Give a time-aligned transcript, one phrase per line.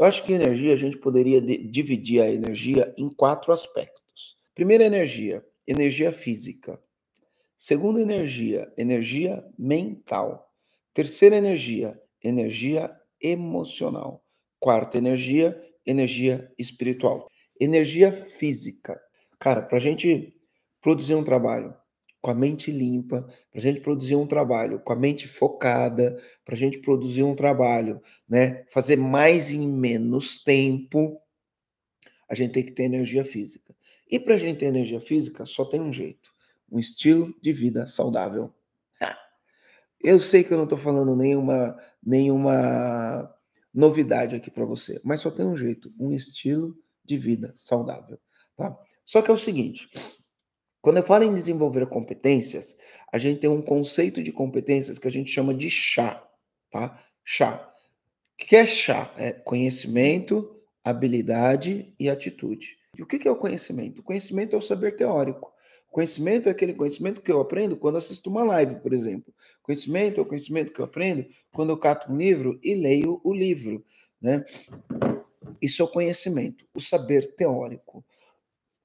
[0.00, 4.34] Eu acho que energia a gente poderia dividir a energia em quatro aspectos.
[4.54, 6.82] Primeira energia, energia física.
[7.54, 10.50] Segunda energia, energia mental.
[10.94, 14.24] Terceira energia, energia emocional.
[14.58, 17.28] Quarta energia, energia espiritual.
[17.60, 18.98] Energia física.
[19.38, 20.34] Cara, para a gente
[20.80, 21.74] produzir um trabalho,
[22.20, 26.54] com a mente limpa, para a gente produzir um trabalho com a mente focada, para
[26.54, 28.64] a gente produzir um trabalho, né?
[28.70, 31.20] Fazer mais em menos tempo,
[32.28, 33.74] a gente tem que ter energia física.
[34.08, 36.30] E para a gente ter energia física, só tem um jeito:
[36.70, 38.52] um estilo de vida saudável.
[40.02, 43.34] Eu sei que eu não estou falando nenhuma, nenhuma
[43.72, 48.18] novidade aqui para você, mas só tem um jeito: um estilo de vida saudável.
[48.56, 48.76] Tá?
[49.06, 49.88] Só que é o seguinte
[50.82, 52.76] quando eu falo em desenvolver competências,
[53.12, 56.26] a gente tem um conceito de competências que a gente chama de chá,
[56.70, 56.98] tá?
[57.24, 57.72] Chá.
[58.34, 59.12] O que é chá?
[59.18, 62.78] É conhecimento, habilidade e atitude.
[62.96, 64.00] E o que é o conhecimento?
[64.00, 65.52] O conhecimento é o saber teórico.
[65.90, 69.34] O conhecimento é aquele conhecimento que eu aprendo quando assisto uma live, por exemplo.
[69.62, 73.34] Conhecimento é o conhecimento que eu aprendo quando eu cato um livro e leio o
[73.34, 73.84] livro,
[74.20, 74.44] né?
[75.60, 78.04] Isso é o conhecimento, o saber teórico.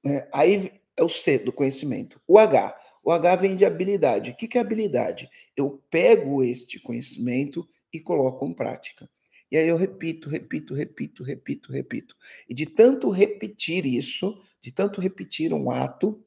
[0.03, 2.21] É, aí é o C do conhecimento.
[2.27, 2.77] O H.
[3.03, 4.31] O H vem de habilidade.
[4.31, 5.29] O que é habilidade?
[5.55, 9.09] Eu pego este conhecimento e coloco em prática.
[9.51, 12.15] E aí eu repito, repito, repito, repito, repito.
[12.49, 16.19] E de tanto repetir isso, de tanto repetir um ato,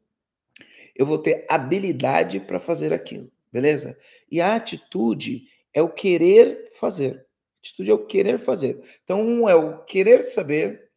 [0.94, 3.98] eu vou ter habilidade para fazer aquilo, beleza?
[4.30, 7.26] E a atitude é o querer fazer.
[7.56, 8.80] A atitude é o querer fazer.
[9.02, 10.90] Então, um é o querer saber,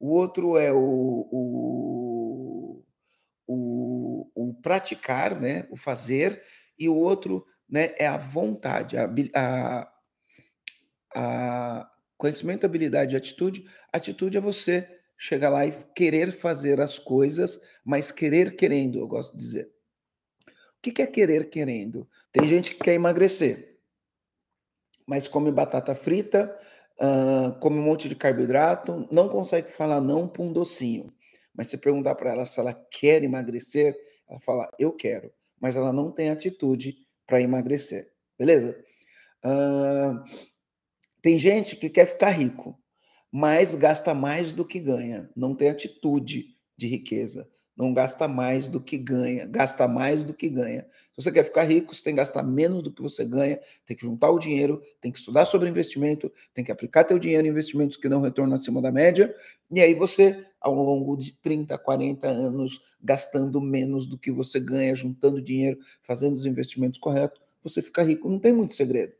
[0.00, 2.07] o outro é o, o
[4.68, 6.42] praticar, né, o fazer,
[6.78, 9.92] e o outro né, é a vontade, a, a,
[11.14, 13.64] a conhecimento, habilidade e atitude.
[13.90, 14.86] Atitude é você
[15.16, 19.72] chegar lá e querer fazer as coisas, mas querer querendo, eu gosto de dizer.
[20.76, 22.06] O que é querer querendo?
[22.30, 23.78] Tem gente que quer emagrecer,
[25.06, 26.54] mas come batata frita,
[27.00, 31.10] uh, come um monte de carboidrato, não consegue falar não para um docinho.
[31.54, 33.96] Mas se perguntar para ela se ela quer emagrecer,
[34.28, 36.96] ela fala, eu quero, mas ela não tem atitude
[37.26, 38.78] para emagrecer, beleza?
[39.44, 40.22] Uh,
[41.22, 42.78] tem gente que quer ficar rico,
[43.30, 48.80] mas gasta mais do que ganha, não tem atitude de riqueza não gasta mais do
[48.80, 50.84] que ganha, gasta mais do que ganha.
[51.12, 53.96] Se você quer ficar rico, você tem que gastar menos do que você ganha, tem
[53.96, 57.50] que juntar o dinheiro, tem que estudar sobre investimento, tem que aplicar teu dinheiro em
[57.50, 59.32] investimentos que não retornam acima da média,
[59.70, 64.92] e aí você, ao longo de 30, 40 anos, gastando menos do que você ganha,
[64.96, 68.28] juntando dinheiro, fazendo os investimentos corretos, você fica rico.
[68.28, 69.12] Não tem muito segredo,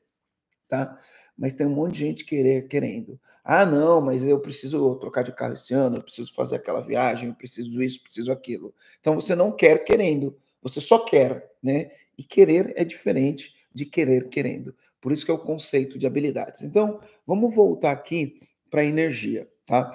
[0.68, 0.98] tá?
[1.38, 3.18] Mas tem um monte de gente querer, querendo.
[3.44, 7.28] Ah, não, mas eu preciso trocar de carro esse ano, eu preciso fazer aquela viagem,
[7.28, 8.74] eu preciso isso, preciso aquilo.
[8.98, 11.90] Então você não quer querendo, você só quer, né?
[12.18, 14.74] E querer é diferente de querer querendo.
[15.00, 16.62] Por isso que é o conceito de habilidades.
[16.62, 18.34] Então, vamos voltar aqui
[18.68, 19.90] para a energia, tá?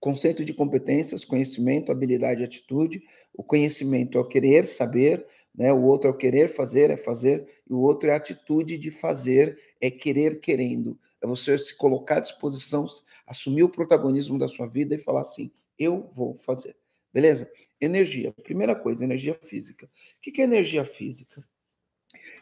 [0.00, 3.02] Conceito de competências, conhecimento, habilidade e atitude.
[3.34, 5.72] O conhecimento é o querer saber, né?
[5.72, 8.90] O outro é o querer fazer, é fazer, e o outro é a atitude de
[8.90, 10.98] fazer, é querer querendo.
[11.22, 12.86] É você se colocar à disposição,
[13.26, 16.76] assumir o protagonismo da sua vida e falar assim: eu vou fazer.
[17.12, 17.48] Beleza?
[17.80, 18.32] Energia.
[18.42, 19.86] Primeira coisa, energia física.
[19.86, 21.46] O que é energia física?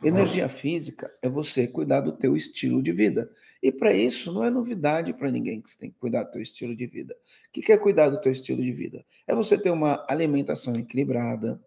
[0.03, 3.31] Energia física é você cuidar do teu estilo de vida.
[3.63, 6.41] E para isso não é novidade para ninguém que você tem que cuidar do teu
[6.41, 7.15] estilo de vida.
[7.49, 9.05] O que é cuidar do teu estilo de vida?
[9.27, 11.63] É você ter uma alimentação equilibrada,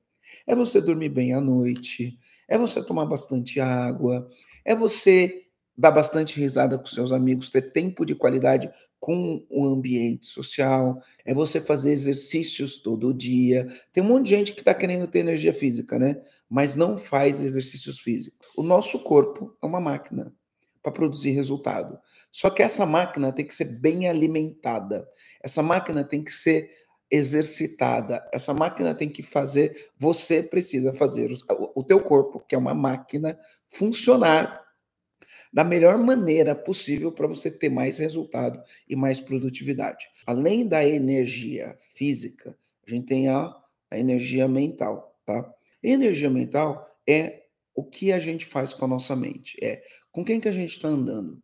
[0.45, 2.17] é você dormir bem à noite,
[2.47, 4.29] é você tomar bastante água,
[4.63, 5.45] é você
[5.77, 11.33] dar bastante risada com seus amigos, ter tempo de qualidade com o ambiente social, é
[11.33, 13.67] você fazer exercícios todo dia.
[13.91, 16.21] Tem um monte de gente que está querendo ter energia física, né?
[16.49, 18.47] Mas não faz exercícios físicos.
[18.55, 20.33] O nosso corpo é uma máquina
[20.81, 21.97] para produzir resultado.
[22.31, 25.07] Só que essa máquina tem que ser bem alimentada.
[25.43, 26.69] Essa máquina tem que ser
[27.15, 28.27] exercitada.
[28.31, 32.73] Essa máquina tem que fazer, você precisa fazer o, o teu corpo, que é uma
[32.73, 33.37] máquina,
[33.69, 34.63] funcionar
[35.51, 40.05] da melhor maneira possível para você ter mais resultado e mais produtividade.
[40.27, 43.55] Além da energia física, a gente tem a,
[43.89, 45.49] a energia mental, tá?
[45.81, 49.81] energia mental é o que a gente faz com a nossa mente, é
[50.11, 51.41] com quem que a gente está andando.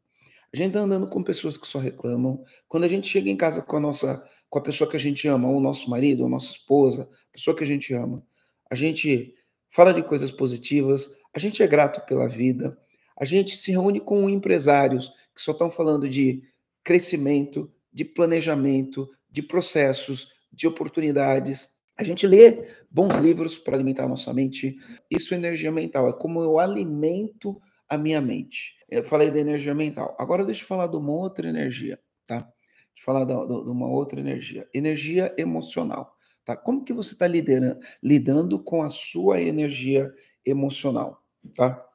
[0.53, 2.43] A gente está andando com pessoas que só reclamam.
[2.67, 5.25] Quando a gente chega em casa com a nossa, com a pessoa que a gente
[5.27, 8.21] ama, ou o nosso marido, ou nossa esposa, a pessoa que a gente ama,
[8.69, 9.33] a gente
[9.69, 12.77] fala de coisas positivas, a gente é grato pela vida,
[13.17, 16.43] a gente se reúne com empresários que só estão falando de
[16.83, 21.69] crescimento, de planejamento, de processos, de oportunidades.
[21.97, 24.75] A gente lê bons livros para alimentar a nossa mente.
[25.09, 27.61] Isso é energia mental, é como eu alimento
[27.91, 28.77] a minha mente.
[28.87, 30.15] Eu falei da energia mental.
[30.17, 32.37] Agora deixa eu falar de uma outra energia, tá?
[32.37, 34.65] Deixa eu falar de uma outra energia.
[34.73, 36.15] Energia emocional,
[36.45, 36.55] tá?
[36.55, 40.09] Como que você está lidando com a sua energia
[40.45, 41.21] emocional,
[41.53, 41.85] tá?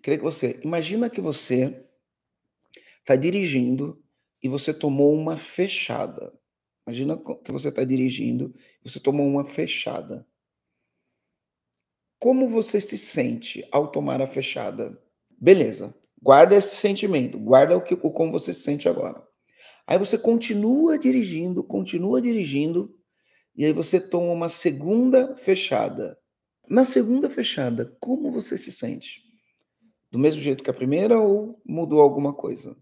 [0.00, 1.84] Queria que você, imagina que você
[3.00, 4.00] está dirigindo
[4.40, 6.32] e você tomou uma fechada.
[6.86, 8.54] Imagina que você está dirigindo
[8.84, 10.24] e você tomou uma fechada.
[12.20, 14.96] Como você se sente ao tomar a fechada?
[15.40, 19.26] Beleza, guarda esse sentimento, guarda o, que, o como você se sente agora.
[19.86, 22.94] Aí você continua dirigindo, continua dirigindo,
[23.56, 26.18] e aí você toma uma segunda fechada.
[26.68, 29.22] Na segunda fechada, como você se sente?
[30.10, 32.76] Do mesmo jeito que a primeira ou mudou alguma coisa?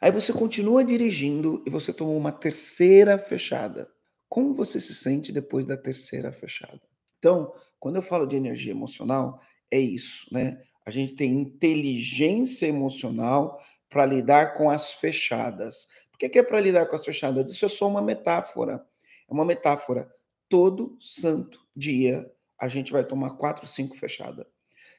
[0.00, 3.88] Aí você continua dirigindo e você tomou uma terceira fechada.
[4.28, 6.80] Como você se sente depois da terceira fechada?
[7.18, 9.40] Então, quando eu falo de energia emocional,
[9.70, 10.62] é isso, né?
[10.86, 15.88] A gente tem inteligência emocional para lidar com as fechadas.
[16.10, 17.50] Por que, que é para lidar com as fechadas?
[17.50, 18.84] Isso é só uma metáfora.
[19.28, 20.10] É uma metáfora.
[20.48, 24.46] Todo santo dia a gente vai tomar quatro, cinco fechadas.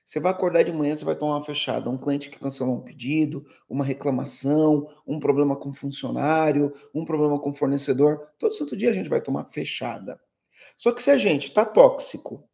[0.06, 1.90] Você vai acordar de manhã, você vai tomar uma fechada.
[1.90, 7.54] Um cliente que cancelou um pedido, uma reclamação, um problema com funcionário, um problema com
[7.54, 8.30] fornecedor.
[8.38, 10.20] Todo santo dia a gente vai tomar fechada.
[10.78, 12.48] Só que se a gente está tóxico,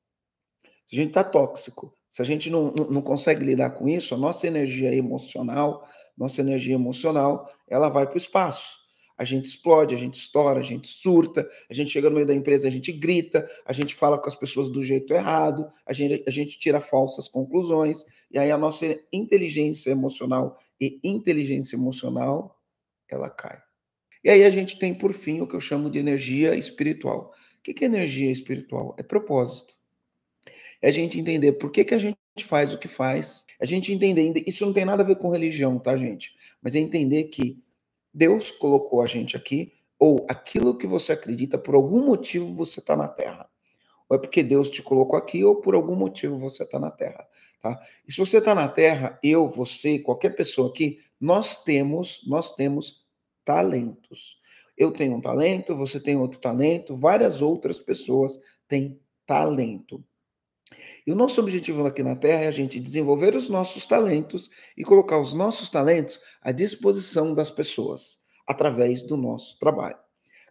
[0.85, 4.13] se a gente está tóxico, se a gente não, não, não consegue lidar com isso,
[4.13, 8.81] a nossa energia emocional, nossa energia emocional, ela vai para o espaço
[9.21, 12.33] a gente explode, a gente estoura, a gente surta, a gente chega no meio da
[12.33, 16.23] empresa, a gente grita, a gente fala com as pessoas do jeito errado, a gente,
[16.27, 22.59] a gente tira falsas conclusões, e aí a nossa inteligência emocional e inteligência emocional,
[23.07, 23.61] ela cai.
[24.23, 27.31] E aí a gente tem, por fim, o que eu chamo de energia espiritual.
[27.59, 28.95] O que é energia espiritual?
[28.97, 29.75] É propósito.
[30.81, 33.45] É a gente entender por que, que a gente faz o que faz.
[33.59, 36.33] A gente entender, isso não tem nada a ver com religião, tá, gente?
[36.61, 37.61] Mas é entender que
[38.13, 42.95] Deus colocou a gente aqui, ou aquilo que você acredita, por algum motivo você está
[42.95, 43.47] na Terra.
[44.09, 47.27] Ou é porque Deus te colocou aqui, ou por algum motivo você está na Terra.
[47.61, 47.79] Tá?
[48.07, 53.05] E se você está na Terra, eu, você, qualquer pessoa aqui, nós temos, nós temos
[53.45, 54.39] talentos.
[54.75, 60.03] Eu tenho um talento, você tem outro talento, várias outras pessoas têm talento.
[61.05, 64.83] E o nosso objetivo aqui na Terra é a gente desenvolver os nossos talentos e
[64.83, 69.97] colocar os nossos talentos à disposição das pessoas através do nosso trabalho.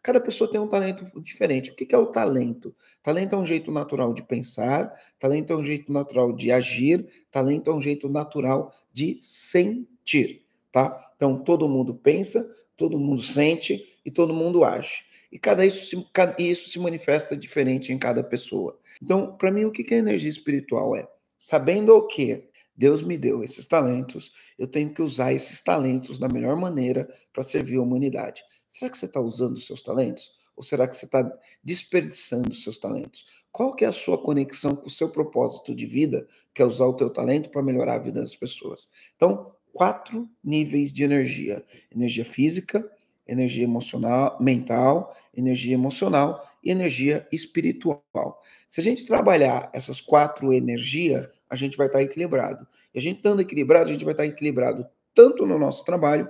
[0.03, 1.71] Cada pessoa tem um talento diferente.
[1.71, 2.75] O que é o talento?
[3.03, 7.71] Talento é um jeito natural de pensar, talento é um jeito natural de agir, talento
[7.71, 11.13] é um jeito natural de sentir, tá?
[11.17, 15.05] Então, todo mundo pensa, todo mundo sente e todo mundo age.
[15.31, 16.07] E cada isso se,
[16.39, 18.79] isso se manifesta diferente em cada pessoa.
[19.03, 21.09] Então, para mim, o que é energia espiritual é?
[21.39, 26.29] Sabendo o que Deus me deu esses talentos, eu tenho que usar esses talentos da
[26.29, 28.43] melhor maneira para servir a humanidade.
[28.67, 30.33] Será que você está usando os seus talentos?
[30.57, 31.31] Ou será que você está
[31.63, 33.25] desperdiçando os seus talentos?
[33.53, 36.87] Qual que é a sua conexão com o seu propósito de vida, que é usar
[36.87, 38.89] o teu talento para melhorar a vida das pessoas?
[39.17, 42.89] Então, quatro níveis de energia: energia física,
[43.31, 48.43] energia emocional, mental, energia emocional e energia espiritual.
[48.69, 52.67] Se a gente trabalhar essas quatro energias, a gente vai estar equilibrado.
[52.93, 54.85] E a gente estando equilibrado, a gente vai estar equilibrado
[55.15, 56.29] tanto no nosso trabalho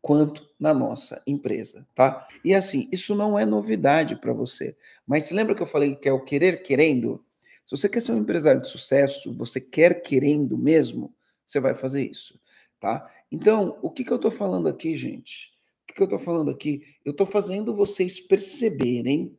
[0.00, 2.26] quanto na nossa empresa, tá?
[2.44, 4.76] E assim, isso não é novidade para você.
[5.06, 7.24] Mas se lembra que eu falei que é o querer querendo?
[7.64, 11.14] Se você quer ser um empresário de sucesso, você quer querendo mesmo,
[11.46, 12.40] você vai fazer isso,
[12.80, 13.08] tá?
[13.30, 15.51] Então, o que, que eu estou falando aqui, gente?
[15.88, 16.82] O que eu estou falando aqui?
[17.04, 19.36] Eu estou fazendo vocês perceberem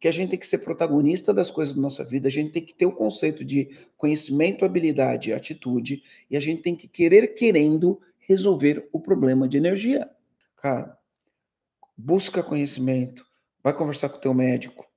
[0.00, 2.64] que a gente tem que ser protagonista das coisas da nossa vida, a gente tem
[2.64, 8.00] que ter o conceito de conhecimento, habilidade atitude, e a gente tem que querer querendo
[8.18, 10.08] resolver o problema de energia.
[10.56, 10.98] Cara,
[11.94, 13.26] busca conhecimento,
[13.62, 14.88] vai conversar com o teu médico,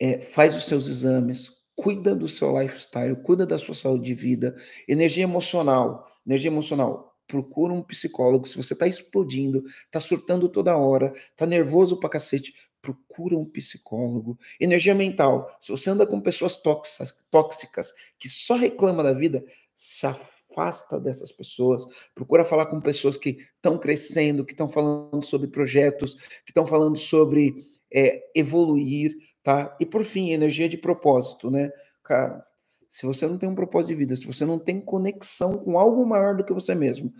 [0.00, 4.56] é, faz os seus exames, cuida do seu lifestyle, cuida da sua saúde de vida,
[4.88, 7.11] energia emocional, energia emocional.
[7.26, 8.46] Procura um psicólogo.
[8.46, 14.36] Se você está explodindo, está surtando toda hora, está nervoso pra cacete, procura um psicólogo.
[14.60, 15.56] Energia mental.
[15.60, 21.32] Se você anda com pessoas tóxicas, tóxicas que só reclamam da vida, se afasta dessas
[21.32, 21.84] pessoas.
[22.14, 26.14] Procura falar com pessoas que estão crescendo, que estão falando sobre projetos,
[26.44, 27.54] que estão falando sobre
[27.92, 29.74] é, evoluir, tá?
[29.80, 31.70] E por fim, energia de propósito, né?
[32.02, 32.44] Cara,
[32.92, 36.04] se você não tem um propósito de vida, se você não tem conexão com algo
[36.04, 37.10] maior do que você mesmo,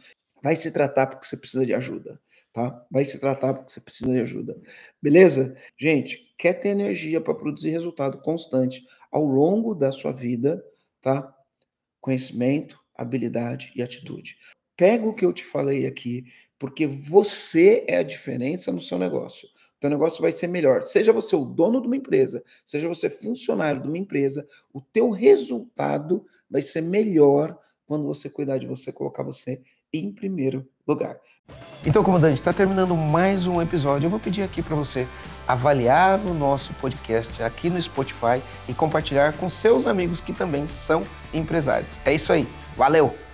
[0.42, 2.20] vai se tratar porque você precisa de ajuda,
[2.52, 2.86] tá?
[2.90, 4.60] Vai se tratar porque você precisa de ajuda.
[5.00, 5.56] Beleza?
[5.78, 10.62] Gente, quer ter energia para produzir resultado constante ao longo da sua vida,
[11.00, 11.34] tá?
[12.02, 14.36] Conhecimento, habilidade e atitude.
[14.76, 16.26] Pega o que eu te falei aqui,
[16.58, 19.48] porque você é a diferença no seu negócio
[19.82, 20.84] teu negócio vai ser melhor.
[20.84, 25.10] Seja você o dono de uma empresa, seja você funcionário de uma empresa, o teu
[25.10, 29.60] resultado vai ser melhor quando você cuidar de você, colocar você
[29.92, 31.18] em primeiro lugar.
[31.84, 34.06] Então, comandante, está terminando mais um episódio.
[34.06, 35.06] Eu vou pedir aqui para você
[35.48, 41.02] avaliar o nosso podcast aqui no Spotify e compartilhar com seus amigos que também são
[41.34, 41.98] empresários.
[42.04, 42.46] É isso aí.
[42.76, 43.31] Valeu!